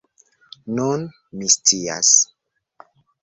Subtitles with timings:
[0.77, 1.03] Nun,
[1.41, 2.09] mi scias.